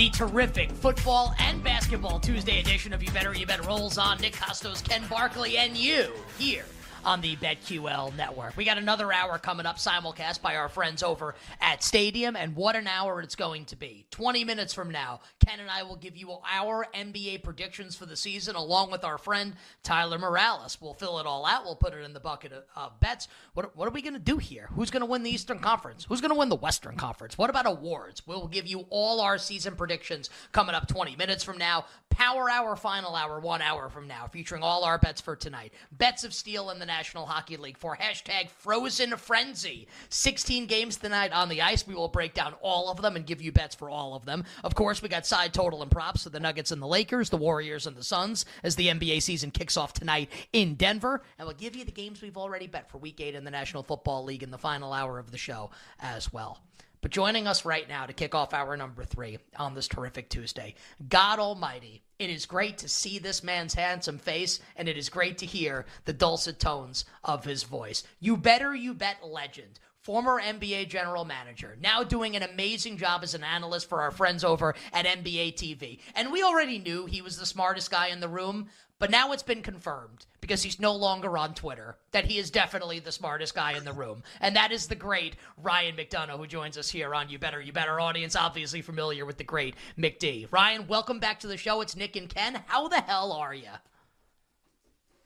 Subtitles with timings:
[0.00, 4.16] The terrific football and basketball Tuesday edition of You Better You Bet rolls on.
[4.16, 6.64] Nick Kostos, Ken Barkley, and you here
[7.04, 8.56] on the BetQL network.
[8.56, 12.76] We got another hour coming up, simulcast by our friends over at Stadium, and what
[12.76, 14.06] an hour it's going to be.
[14.10, 18.16] 20 minutes from now, Ken and I will give you our NBA predictions for the
[18.16, 20.78] season, along with our friend Tyler Morales.
[20.80, 21.64] We'll fill it all out.
[21.64, 23.28] We'll put it in the bucket of, bets.
[23.54, 24.68] What, what are we going to do here?
[24.74, 26.06] Who's going to win the Eastern Conference?
[26.08, 27.38] Who's going to win the Western Conference?
[27.38, 28.26] What about awards?
[28.26, 31.86] We'll give you all our season predictions coming up 20 minutes from now.
[32.10, 35.72] Power Hour, Final Hour, one hour from now, featuring all our bets for tonight.
[35.92, 39.86] Bets of Steel in the National Hockey League for hashtag Frozen Frenzy.
[40.08, 41.86] 16 games tonight on the ice.
[41.86, 44.44] We will break down all of them and give you bets for all of them.
[44.64, 47.36] Of course, we got side total and props for the Nuggets and the Lakers, the
[47.36, 51.22] Warriors and the Suns as the NBA season kicks off tonight in Denver.
[51.38, 53.84] And we'll give you the games we've already bet for week eight in the National
[53.84, 56.58] Football League in the final hour of the show as well.
[57.02, 60.74] But joining us right now to kick off hour number three on this terrific Tuesday,
[61.08, 65.38] God Almighty, it is great to see this man's handsome face, and it is great
[65.38, 68.02] to hear the dulcet tones of his voice.
[68.18, 73.34] You better, you bet legend former NBA general manager, now doing an amazing job as
[73.34, 75.98] an analyst for our friends over at NBA TV.
[76.14, 79.42] And we already knew he was the smartest guy in the room, but now it's
[79.42, 83.72] been confirmed because he's no longer on Twitter that he is definitely the smartest guy
[83.76, 84.22] in the room.
[84.40, 87.72] And that is the great Ryan McDonough who joins us here on You Better, You
[87.72, 90.48] Better audience, obviously familiar with the great McD.
[90.50, 91.80] Ryan, welcome back to the show.
[91.82, 92.62] It's Nick and Ken.
[92.66, 93.68] How the hell are you?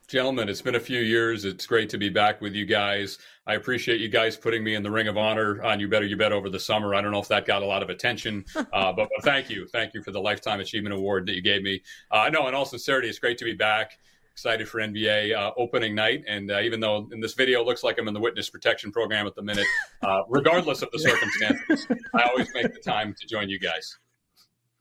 [0.07, 1.45] Gentlemen, it's been a few years.
[1.45, 3.17] It's great to be back with you guys.
[3.47, 6.15] I appreciate you guys putting me in the Ring of Honor on You Better You
[6.15, 6.93] Bet over the summer.
[6.93, 9.65] I don't know if that got a lot of attention, uh, but, but, thank you.
[9.67, 11.81] Thank you for the Lifetime Achievement Award that you gave me.
[12.11, 13.97] Uh, no, in all sincerity, it's great to be back.
[14.31, 16.23] Excited for NBA uh, opening night.
[16.27, 18.91] And uh, even though in this video it looks like I'm in the witness protection
[18.91, 19.67] program at the minute,
[20.03, 23.97] uh, regardless of the circumstances, I always make the time to join you guys.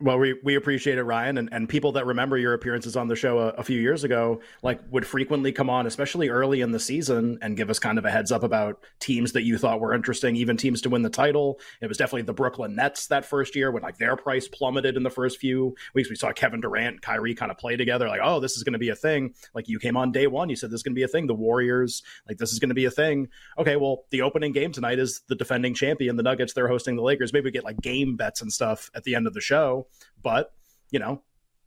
[0.00, 3.14] Well, we, we appreciate it, Ryan, and, and people that remember your appearances on the
[3.14, 6.80] show a, a, few years ago, like would frequently come on, especially early in the
[6.80, 9.94] season, and give us kind of a heads up about teams that you thought were
[9.94, 11.60] interesting, even teams to win the title.
[11.80, 15.04] It was definitely the Brooklyn Nets that first year when like their price plummeted in
[15.04, 16.10] the first few weeks.
[16.10, 18.80] We saw Kevin Durant, Kyrie kind of play together, like, oh, this is going to
[18.80, 19.32] be a thing.
[19.54, 21.28] Like you came on day one, you said this is going to be a thing.
[21.28, 23.28] The Warriors, like this is going to be a thing.
[23.60, 26.52] Okay, well, the opening game tonight is the defending champion, the Nuggets.
[26.52, 27.32] They're hosting the Lakers.
[27.32, 29.83] Maybe we get like game bets and stuff at the end of the show
[30.22, 30.52] but,
[30.90, 31.22] you know,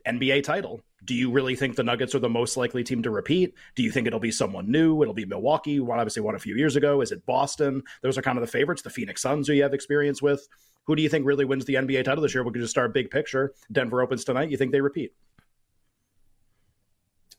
[0.07, 0.81] NBA title.
[1.05, 3.53] Do you really think the Nuggets are the most likely team to repeat?
[3.75, 5.01] Do you think it'll be someone new?
[5.01, 7.01] It'll be Milwaukee, one obviously won a few years ago.
[7.01, 7.83] Is it Boston?
[8.01, 8.81] Those are kind of the favorites.
[8.81, 10.47] The Phoenix Suns, who you have experience with.
[10.85, 12.43] Who do you think really wins the NBA title this year?
[12.43, 13.53] We could just start big picture.
[13.71, 14.49] Denver opens tonight.
[14.49, 15.13] You think they repeat?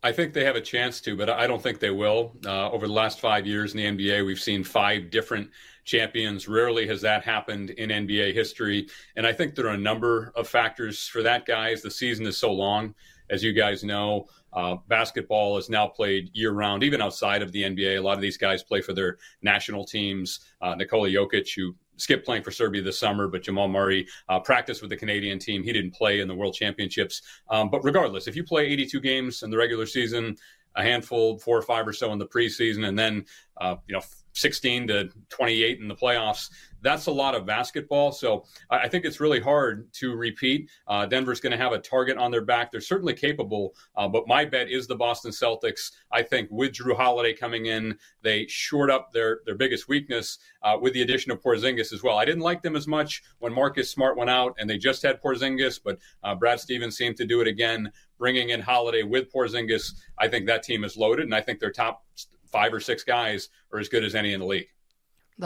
[0.02, 2.36] I think they have a chance to, but I don't think they will.
[2.46, 5.50] Uh, over the last five years in the NBA, we've seen five different
[5.84, 6.46] champions.
[6.46, 8.86] Rarely has that happened in NBA history.
[9.16, 11.82] And I think there are a number of factors for that, guys.
[11.82, 12.94] The season is so long,
[13.28, 14.26] as you guys know.
[14.52, 17.98] Uh, basketball is now played year round, even outside of the NBA.
[17.98, 20.40] A lot of these guys play for their national teams.
[20.60, 24.80] Uh, Nikola Jokic, who skipped playing for Serbia this summer, but Jamal Murray uh, practiced
[24.80, 25.62] with the Canadian team.
[25.62, 27.22] He didn't play in the World Championships.
[27.50, 30.36] Um, but regardless, if you play 82 games in the regular season,
[30.76, 33.24] a handful, four or five or so in the preseason, and then
[33.60, 34.02] uh, you know
[34.38, 36.50] 16 to 28 in the playoffs.
[36.80, 38.12] That's a lot of basketball.
[38.12, 40.70] So I think it's really hard to repeat.
[40.86, 42.70] Uh, Denver's going to have a target on their back.
[42.70, 45.90] They're certainly capable, uh, but my bet is the Boston Celtics.
[46.12, 50.76] I think with Jrue Holiday coming in, they shored up their, their biggest weakness uh,
[50.80, 52.16] with the addition of Porzingis as well.
[52.16, 55.20] I didn't like them as much when Marcus Smart went out and they just had
[55.20, 59.94] Porzingis, but uh, Brad Stevens seemed to do it again, bringing in Holiday with Porzingis.
[60.18, 62.04] I think that team is loaded, and I think their top
[62.50, 64.68] five or six guys are as good as any in the league.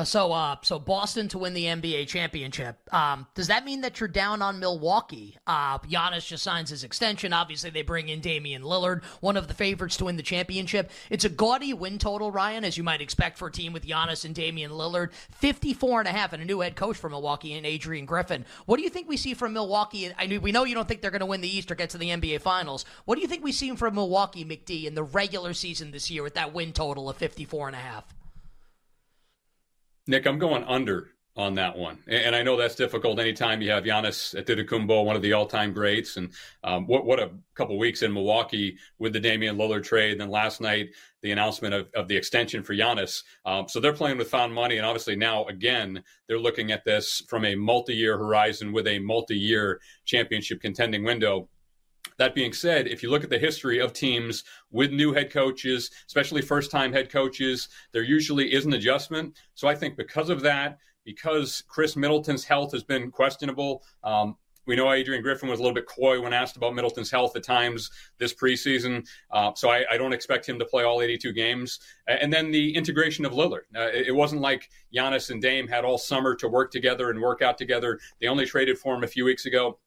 [0.04, 2.78] So, uh, so Boston to win the NBA championship.
[2.94, 5.36] Um, does that mean that you're down on Milwaukee?
[5.46, 7.34] Uh, Giannis just signs his extension.
[7.34, 10.90] Obviously, they bring in Damian Lillard, one of the favorites to win the championship.
[11.10, 14.24] It's a gaudy win total, Ryan, as you might expect for a team with Giannis
[14.24, 15.12] and Damian Lillard.
[15.32, 18.46] 54 and a half, and a new head coach for Milwaukee and Adrian Griffin.
[18.64, 20.10] What do you think we see from Milwaukee?
[20.16, 21.90] I mean, we know you don't think they're going to win the East or get
[21.90, 22.86] to the NBA Finals.
[23.04, 26.22] What do you think we see from Milwaukee, McD, in the regular season this year
[26.22, 28.04] with that win total of 54 and a half?
[30.06, 31.98] Nick, I'm going under on that one.
[32.08, 36.18] And I know that's difficult anytime you have Giannis Antetokounmpo, one of the all-time greats.
[36.18, 36.30] And
[36.62, 40.12] um, what, what a couple weeks in Milwaukee with the Damian Lillard trade.
[40.12, 40.90] And then last night,
[41.22, 43.22] the announcement of, of the extension for Giannis.
[43.46, 44.76] Um, so they're playing with found money.
[44.76, 49.80] And obviously now, again, they're looking at this from a multi-year horizon with a multi-year
[50.04, 51.48] championship contending window.
[52.22, 55.90] That being said, if you look at the history of teams with new head coaches,
[56.06, 59.36] especially first time head coaches, there usually is an adjustment.
[59.54, 64.36] So I think because of that, because Khris Middleton's health has been questionable, um,
[64.66, 67.42] we know Adrian Griffin was a little bit coy when asked about Middleton's health at
[67.42, 71.80] times this preseason, uh, so I, I, don't expect him to play all 82 games.
[72.06, 73.62] And then the integration of Lillard.
[73.74, 77.42] Uh, it wasn't like Giannis and Dame had all summer to work together and work
[77.42, 77.98] out together.
[78.20, 79.80] They only traded for him a few weeks ago.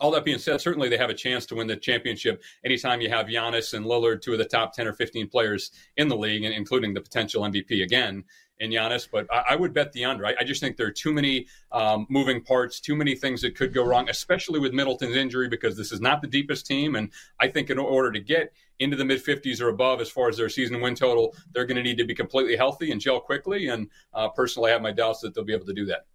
[0.00, 3.08] All that being said, certainly they have a chance to win the championship anytime you
[3.08, 6.44] have Giannis and Lillard, two of the top 10 or 15 players in the league,
[6.44, 8.24] including the potential MVP again
[8.58, 10.26] in Giannis, but I, I would bet the under.
[10.26, 13.54] I, I, just think there are too many um, moving parts, too many things that
[13.54, 16.96] could go wrong, especially with Middleton's injury, because this is not the deepest team.
[16.96, 20.28] And I think in order to get into the mid 50s or above as far
[20.28, 23.20] as their season win total, they're going to need to be completely healthy and gel
[23.20, 23.68] quickly.
[23.68, 26.06] And uh, personally, I have my doubts that they'll be able to do that.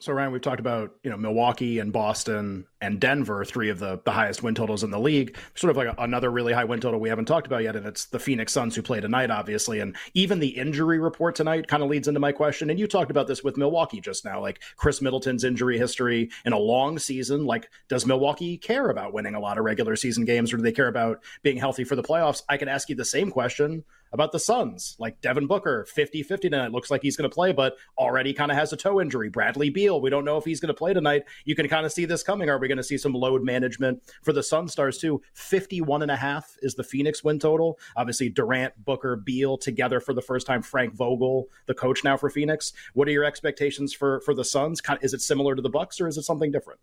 [0.00, 4.00] So Ryan, we've talked about you know Milwaukee and Boston and Denver, three of the
[4.04, 5.36] the highest win totals in the league.
[5.56, 7.84] Sort of like a, another really high win total we haven't talked about yet, and
[7.84, 9.80] it's the Phoenix Suns who play tonight, obviously.
[9.80, 12.70] And even the injury report tonight kind of leads into my question.
[12.70, 16.52] And you talked about this with Milwaukee just now, like Khris Middleton's injury history in
[16.52, 17.44] a long season.
[17.44, 20.72] Like, does Milwaukee care about winning a lot of regular season games, or do they
[20.72, 22.42] care about being healthy for the playoffs?
[22.48, 26.50] I can ask you the same question about the Suns, like Devin Booker, 50 50
[26.50, 26.72] tonight.
[26.72, 29.28] Looks like he's going to play, but already kind of has a toe injury.
[29.28, 31.24] Bradley Beal, we don't know if he's going to play tonight.
[31.44, 32.48] You can kind of see this coming.
[32.48, 35.20] Are we going to see some load management for the Sun Stars too?
[35.34, 37.78] 51 and a half is the Phoenix win total.
[37.96, 40.62] Obviously, Durant, Booker, Beal together for the first time.
[40.62, 42.72] Frank Vogel, the coach now for Phoenix.
[42.94, 44.80] What are your expectations for for the Suns?
[45.02, 46.80] Is it similar to the Bucks or is it something different?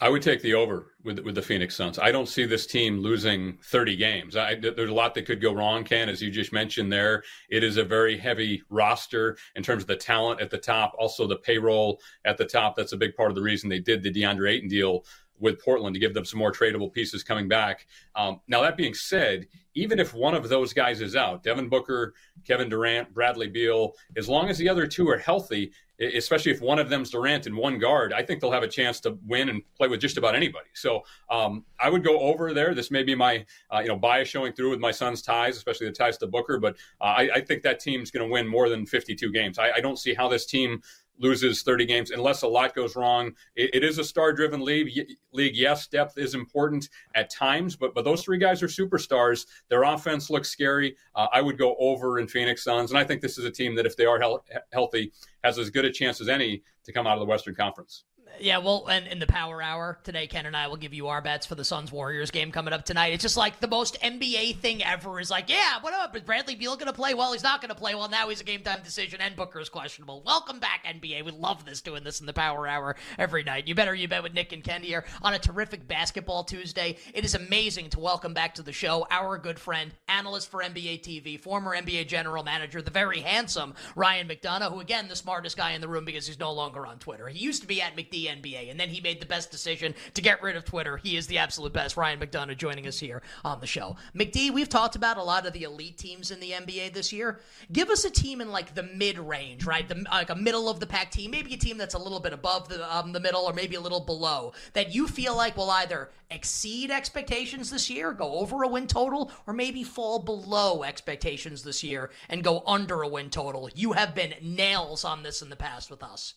[0.00, 2.00] I would take the over with with the Phoenix Suns.
[2.00, 4.36] I don't see this team losing 30 games.
[4.36, 7.22] I, there's a lot that could go wrong, Ken, as you just mentioned there.
[7.48, 11.28] It is a very heavy roster in terms of the talent at the top, also
[11.28, 12.74] the payroll at the top.
[12.74, 15.04] That's a big part of the reason they did the DeAndre Ayton deal
[15.38, 17.86] with Portland to give them some more tradable pieces coming back.
[18.16, 22.14] Um, now, that being said, even if one of those guys is out, Devin Booker,
[22.46, 26.78] Kevin Durant, Bradley Beal, as long as the other two are healthy, especially if one
[26.78, 29.62] of them's Durant and one guard, I think they'll have a chance to win and
[29.76, 30.68] play with just about anybody.
[30.74, 32.74] So um, I would go over there.
[32.74, 35.86] This may be my uh, you know bias showing through with my Suns ties, especially
[35.86, 38.68] the ties to Booker, but uh, I, I, think that team's going to win more
[38.68, 39.58] than 52 games.
[39.58, 40.82] I, I don't see how this team
[41.18, 43.32] loses 30 games unless a lot goes wrong.
[43.56, 44.90] it, it is a star-driven league.
[45.32, 49.46] League, yes, depth is important at times, but but those three guys are superstars.
[49.68, 50.96] Their offense looks scary.
[51.14, 53.74] Uh, I would go over in Phoenix Suns, and I think this is a team
[53.76, 55.12] that if they are he- healthy,
[55.42, 58.04] has as good a chance as any to come out of the Western Conference.
[58.40, 61.20] Yeah, well, and in the power hour today, Ken and I will give you our
[61.20, 63.12] bets for the Suns Warriors game coming up tonight.
[63.12, 66.16] It's just like the most NBA thing ever is like, yeah, what up?
[66.16, 67.14] Is Bradley Beal going to play?
[67.14, 67.94] Well, he's not going to play.
[67.94, 70.22] Well, now he's a game time decision, and Booker is questionable.
[70.26, 71.24] Welcome back, NBA.
[71.24, 73.68] We love this doing this in the power hour every night.
[73.68, 76.96] You better you bet with Nick and Ken here on a terrific basketball Tuesday.
[77.14, 81.02] It is amazing to welcome back to the show our good friend, analyst for NBA
[81.02, 85.72] TV, former NBA general manager, the very handsome Ryan McDonough, who again the smartest guy
[85.72, 87.28] in the room because he's no longer on Twitter.
[87.28, 90.22] He used to be at McD NBA, and then he made the best decision to
[90.22, 90.96] get rid of Twitter.
[90.96, 91.96] He is the absolute best.
[91.96, 93.96] Ryan McDonough joining us here on the show.
[94.14, 97.40] McD, we've talked about a lot of the elite teams in the NBA this year.
[97.72, 99.88] Give us a team in like the mid range, right?
[99.88, 102.32] The, like a middle of the pack team, maybe a team that's a little bit
[102.32, 105.70] above the um, the middle, or maybe a little below that you feel like will
[105.70, 111.62] either exceed expectations this year, go over a win total, or maybe fall below expectations
[111.62, 113.68] this year and go under a win total.
[113.74, 116.34] You have been nails on this in the past with us.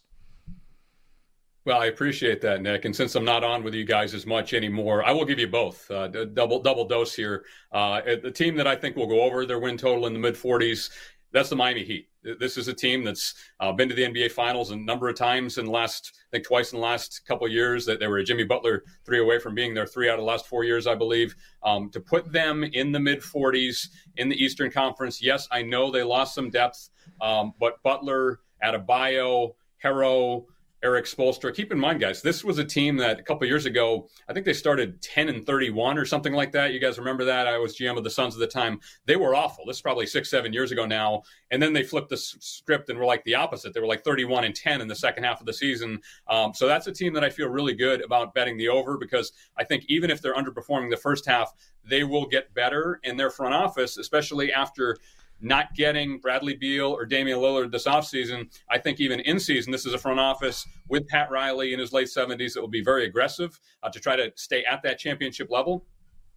[1.67, 2.85] Well, I appreciate that, Nick.
[2.85, 5.49] And since I'm not on with you guys as much anymore, I will give you
[5.49, 7.43] both uh, double double dose here.
[7.73, 10.35] Uh, the team that I think will go over their win total in the mid
[10.35, 10.89] 40s,
[11.33, 12.07] that's the Miami Heat.
[12.39, 15.57] This is a team that's uh, been to the NBA Finals a number of times
[15.57, 17.85] in the last, I think, twice in the last couple of years.
[17.85, 20.25] That they were a Jimmy Butler three away from being there three out of the
[20.25, 21.35] last four years, I believe.
[21.63, 25.91] Um, to put them in the mid 40s in the Eastern Conference, yes, I know
[25.91, 30.45] they lost some depth, um, but Butler, Adebayo, Herro.
[30.83, 31.53] Erik Spoelstra.
[31.53, 34.45] Keep in mind, guys, this was a team that a couple years ago, I think
[34.45, 36.71] they started 10 and 31 or something like that.
[36.71, 37.47] You guys remember that?
[37.47, 38.79] I was GM of the Suns at the time.
[39.05, 39.65] They were awful.
[39.65, 41.23] This is probably six, seven years ago now.
[41.49, 43.73] And then they flipped the script and were like the opposite.
[43.73, 45.99] They were like 31 and 10 in the second half of the season.
[46.27, 49.31] Um, so that's a team that I feel really good about betting the over because
[49.57, 51.53] I think even if they're underperforming the first half,
[51.83, 54.97] they will get better in their front office, especially after
[55.41, 59.85] not getting Bradley Beal or Damian Lillard this offseason, I think even in season, this
[59.85, 63.05] is a front office with Pat Riley in his late 70s that will be very
[63.05, 65.85] aggressive uh, to try to stay at that championship level.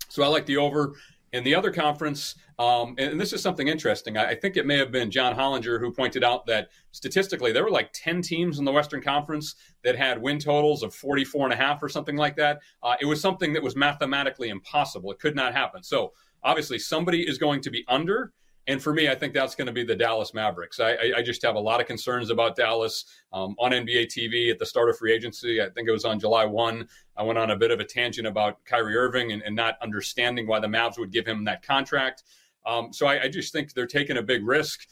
[0.08, 0.94] So I like the over.
[1.32, 4.90] In the other conference, um, and this is something interesting, I, think it may have
[4.90, 8.72] been John Hollinger who pointed out that statistically there were like 10 teams in the
[8.72, 9.54] Western Conference
[9.84, 12.58] that had win totals of 44 and a half or something like that.
[12.82, 15.12] Uh, it was something that was mathematically impossible.
[15.12, 15.84] It could not happen.
[15.84, 18.32] So obviously somebody is going to be under
[18.66, 20.80] And for me, I think that's going to be the Dallas Mavericks.
[20.80, 24.50] I, I, I just have a lot of concerns about Dallas um, on NBA TV
[24.50, 25.60] at the start of free agency.
[25.60, 26.86] I think it was on July 1.
[27.16, 30.46] I went on a bit of a tangent about Kyrie Irving and, and not understanding
[30.46, 32.24] why the Mavs would give him that contract.
[32.66, 34.86] Um, so I, I just think they're taking a big risk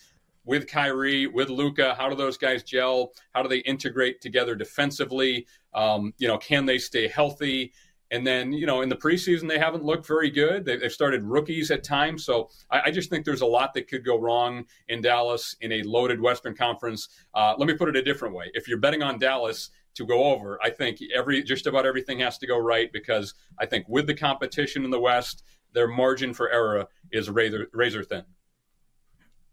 [0.45, 1.95] with Kyrie, with Luka.
[1.95, 3.13] How do those guys gel?
[3.35, 5.47] How do they integrate together defensively?
[5.75, 7.73] Um, you know, can they stay healthy?
[8.11, 10.65] And then, you know, in the preseason, they haven't looked very good.
[10.65, 12.25] They, have started rookies at times.
[12.25, 15.73] So I, I, just think there's a lot that could go wrong in Dallas in
[15.73, 17.09] a loaded Western Conference.
[17.35, 18.51] Uh, let me put it a different way.
[18.55, 22.39] If you're betting on Dallas to go over, I think every just about everything has
[22.39, 26.51] to go right because I think with the competition in the West, their margin for
[26.51, 28.25] error is razor, razor thin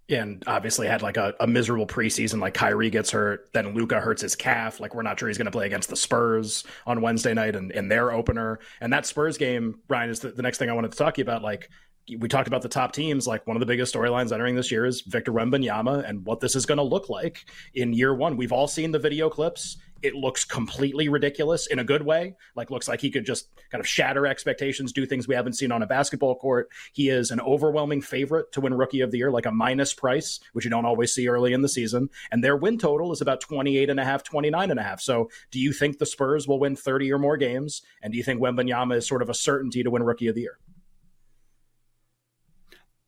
[0.10, 2.40] and obviously had like a, a, miserable preseason.
[2.40, 4.80] Like Kyrie gets hurt, then Luka hurts his calf.
[4.80, 7.72] Like we're not sure he's going to play against the Spurs on Wednesday night and
[7.72, 8.60] in their opener.
[8.82, 11.22] And that Spurs game, Ryan, is the, the next thing I wanted to talk to
[11.22, 11.42] you about.
[11.42, 11.70] Like
[12.08, 13.28] we talked about the top teams.
[13.28, 16.56] Like one of the biggest storylines entering this year is Victor Wembanyama and what this
[16.56, 18.38] is going to look like in year one.
[18.38, 22.36] We've all seen the video clips it looks completely ridiculous in a good way.
[22.56, 25.72] Like looks like he could just kind of shatter expectations, do things we haven't seen
[25.72, 26.70] on a basketball court.
[26.94, 30.40] He is an overwhelming favorite to win rookie of the year, like a minus price,
[30.54, 32.10] which you don't always see early in the season.
[32.32, 35.02] And their win total is about 28 and a half, 29 and a half.
[35.02, 37.82] So do you think the Spurs will win 30 or more games?
[38.04, 40.42] And do you think Wembanyama is sort of a certainty to win rookie of the
[40.42, 40.60] year?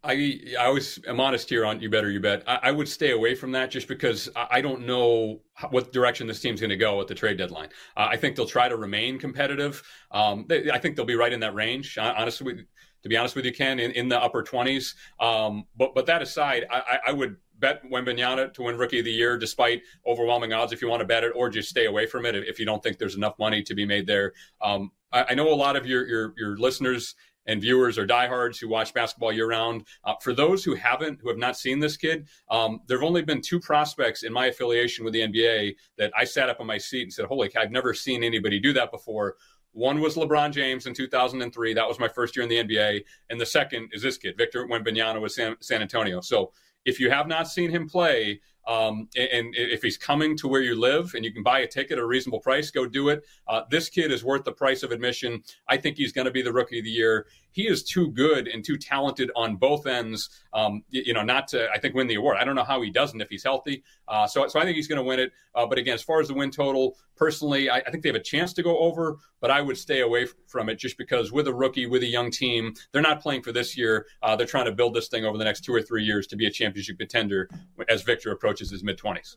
[0.08, 2.44] I I always am honest here on you better you bet.
[2.48, 6.28] I, I would stay away from that just because I, I don't know what direction
[6.28, 7.70] this team's going to go at the trade deadline.
[7.96, 9.84] Uh, I think they'll try to remain competitive.
[10.12, 11.98] Um, they, I think they'll be right in that range.
[11.98, 12.66] Honestly,
[13.04, 14.96] to be honest with you, Ken, in, in the upper twenties.
[15.20, 19.12] Um, but but that aside, I, I would bet Wembanyama to win Rookie of the
[19.12, 22.26] Year, despite overwhelming odds, if you want to bet it, or just stay away from
[22.26, 24.34] it if you don't think there's enough money to be made there.
[24.62, 27.16] Um, I, I, know a lot of your your, your listeners
[27.48, 29.86] and viewers or diehards who watch basketball year round.
[30.04, 33.22] Uh, for those who haven't, who have not seen this kid, um, there have only
[33.22, 36.78] been two prospects in my affiliation with the NBA that I sat up on my
[36.78, 39.36] seat and said, "Holy, cow, I've never seen anybody do that before."
[39.78, 41.74] One was LeBron James in 2003.
[41.76, 43.04] That was my first year in the NBA.
[43.30, 46.20] And the second is this kid, Victor Wembanyama with San, San Antonio.
[46.20, 46.52] So
[46.86, 50.78] if you have not seen him play, um, and, if he's coming to where you
[50.78, 53.24] live and you can buy a ticket at a reasonable price, go do it.
[53.48, 55.42] Uh, this kid is worth the price of admission.
[55.70, 57.28] I think he's going to be the rookie of the year.
[57.58, 60.30] He is too good and too talented on both ends.
[60.54, 62.38] Um, you know, not to I think win the award.
[62.40, 63.84] I don't know how he doesn't if he's healthy.
[64.08, 65.32] Uh, so, so I think he's going to win it.
[65.56, 68.16] Uh, but again, as far as the win total, personally, I, I, think they have
[68.16, 71.48] a chance to go over, but I would stay away from it just because with
[71.48, 74.06] a rookie, with a young team, they're not playing for this year.
[74.22, 76.36] Uh, they're trying to build this thing over the next two or three years to
[76.36, 77.50] be a championship contender
[77.90, 79.36] as Victor approaches his mid twenties.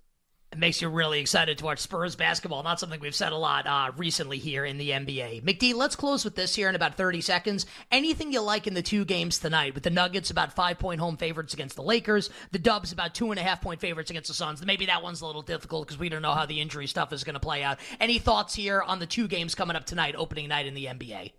[0.52, 2.64] It makes you really excited to watch Spurs basketball.
[2.64, 5.44] Not something we've said a lot uh, recently here in the NBA.
[5.44, 7.66] McD, let's close with this here in about 30 seconds.
[7.92, 9.74] Anything you like in the two games tonight?
[9.74, 13.30] With the Nuggets about five point home favorites against the Lakers, the Dubs about two
[13.30, 14.64] and a half point favorites against the Suns.
[14.66, 17.22] Maybe that one's a little difficult because we don't know how the injury stuff is
[17.22, 17.78] going to play out.
[18.00, 21.30] Any thoughts here on the two games coming up tonight, opening night in the NBA?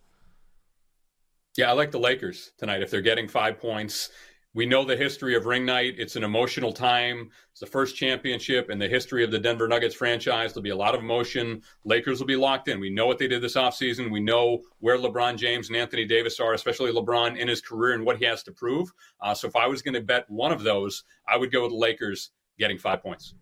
[1.58, 2.82] Yeah, I like the Lakers tonight.
[2.82, 4.10] If they're getting five points,
[4.54, 5.96] we know the history of ring night.
[5.98, 7.30] It's an emotional time.
[7.52, 10.54] It's the first championship in the history of the Denver Nuggets franchise.
[10.54, 11.62] There'll be a lot of emotion.
[11.86, 12.80] Lakers will be locked in.
[12.80, 14.12] We know what they did this offseason.
[14.12, 18.06] We know where LeBron James and Anthony Davis are, especially LeBron in his career and
[18.06, 18.92] what he has to prove.
[19.22, 21.72] Uh, so if I was going to bet one of those, I would go with
[21.72, 23.36] the Lakers getting five points.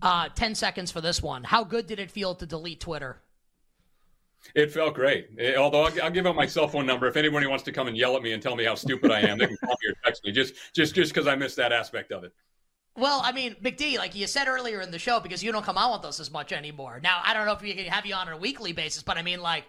[0.00, 1.42] Uh, 10 seconds for this one.
[1.42, 3.22] How good did it feel to delete Twitter?
[4.54, 5.28] It felt great.
[5.36, 7.88] It, although I'll, I'll, give out my cell phone number if anybody wants to come
[7.88, 9.90] and yell at me and tell me how stupid I am, they can call me
[9.90, 10.32] or text me.
[10.32, 12.32] Just just just because I missed that aspect of it.
[12.94, 15.78] Well, I mean, McD, like you said earlier in the show, because you don't come
[15.78, 17.00] on with us as much anymore.
[17.02, 19.22] Now, I don't know if we can have you on a weekly basis, but I
[19.22, 19.64] mean, like,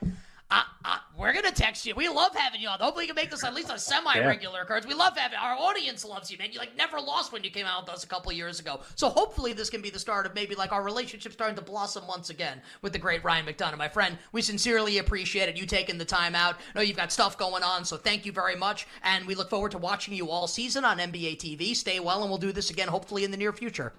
[0.54, 1.96] I, I, we're gonna text you.
[1.96, 2.78] We love having you on.
[2.80, 4.62] Hopefully, you can make this at least a semi-regular yeah.
[4.62, 4.86] occurrence.
[4.86, 6.52] We love having our audience loves you, man.
[6.52, 8.82] You like never lost when you came out with us a couple years ago.
[8.94, 12.06] So hopefully, this can be the start of maybe like our relationship starting to blossom
[12.08, 14.16] once again with the great Ryan McDonough, my friend.
[14.32, 15.58] We sincerely appreciate it.
[15.58, 16.58] You taking the time out.
[16.76, 18.86] I know you've got stuff going on, so thank you very much.
[19.02, 21.76] And we look forward to watching you all season on NBA TV.
[21.76, 23.92] Stay well, and we'll do this again hopefully in the near future.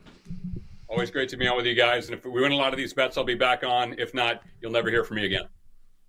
[0.89, 2.07] Always great to be on with you guys.
[2.07, 3.99] And if we win a lot of these bets, I'll be back on.
[3.99, 5.49] If not, you'll never hear from me again.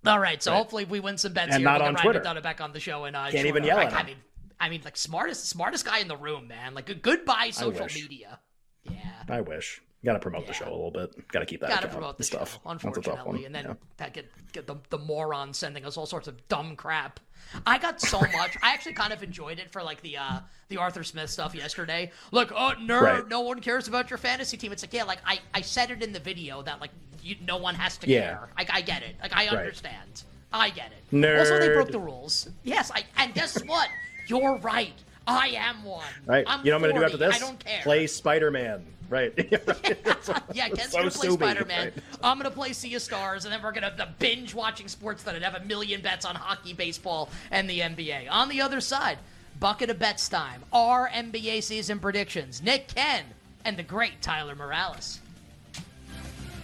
[0.06, 0.56] All right, so right.
[0.58, 1.64] hopefully we win some bets and here.
[1.64, 2.20] Not we'll on Twitter.
[2.24, 3.92] Ryan back on the show and uh, can't even yell at.
[3.92, 4.16] I mean,
[4.58, 6.74] I mean, like smartest, smartest guy in the room, man.
[6.74, 8.38] Like goodbye social media.
[8.84, 8.98] Yeah,
[9.28, 9.82] I wish.
[10.06, 10.46] Got to promote yeah.
[10.46, 11.26] the show a little bit.
[11.32, 11.68] Got to keep that.
[11.68, 12.52] Got to promote the stuff.
[12.52, 13.74] Show, unfortunately, and then yeah.
[13.96, 17.18] that get, get the the morons sending us all sorts of dumb crap.
[17.66, 18.56] I got so much.
[18.62, 22.12] I actually kind of enjoyed it for like the uh the Arthur Smith stuff yesterday.
[22.30, 23.28] Like, oh nerd, right.
[23.28, 24.70] no one cares about your fantasy team.
[24.70, 27.56] It's like, yeah, like I I said it in the video that like you, no
[27.56, 28.20] one has to yeah.
[28.20, 28.48] care.
[28.56, 29.16] Like I get it.
[29.20, 30.22] Like I understand.
[30.52, 30.60] Right.
[30.60, 31.12] I get it.
[31.12, 31.40] Nerd.
[31.40, 32.48] Also, they broke the rules.
[32.62, 33.88] Yes, I and guess what?
[34.28, 34.94] You're right.
[35.26, 36.04] I am one.
[36.24, 36.44] Right.
[36.46, 37.36] I'm you know what I'm going to do after this?
[37.36, 37.82] I don't care.
[37.82, 38.84] Play Spider Man.
[39.08, 39.32] Right.
[40.52, 41.84] yeah, Ken's so gonna play Spider Man.
[41.84, 41.92] right?
[42.22, 45.44] I'm gonna play Sea of Stars, and then we're gonna binge watching sports that I'd
[45.44, 48.26] have a million bets on hockey, baseball, and the NBA.
[48.30, 49.18] On the other side,
[49.60, 50.64] bucket of bets time.
[50.72, 52.62] Our NBA season predictions.
[52.62, 53.24] Nick Ken
[53.64, 55.20] and the great Tyler Morales.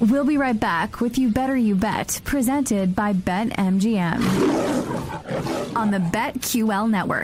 [0.01, 4.17] We'll be right back with You Better You Bet, presented by BetMGM
[5.77, 7.21] on the BetQL network.